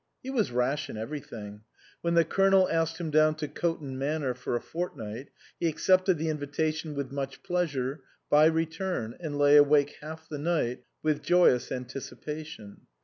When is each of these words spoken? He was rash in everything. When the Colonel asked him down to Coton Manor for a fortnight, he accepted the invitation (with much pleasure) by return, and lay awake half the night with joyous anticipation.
He 0.23 0.31
was 0.31 0.51
rash 0.51 0.89
in 0.89 0.97
everything. 0.97 1.61
When 2.01 2.15
the 2.15 2.25
Colonel 2.25 2.67
asked 2.71 2.97
him 2.97 3.11
down 3.11 3.35
to 3.35 3.47
Coton 3.47 3.99
Manor 3.99 4.33
for 4.33 4.55
a 4.55 4.59
fortnight, 4.59 5.29
he 5.59 5.67
accepted 5.67 6.17
the 6.17 6.27
invitation 6.29 6.95
(with 6.95 7.11
much 7.11 7.43
pleasure) 7.43 8.01
by 8.27 8.47
return, 8.47 9.15
and 9.19 9.37
lay 9.37 9.57
awake 9.57 9.97
half 10.01 10.27
the 10.27 10.39
night 10.39 10.85
with 11.03 11.21
joyous 11.21 11.71
anticipation. 11.71 12.87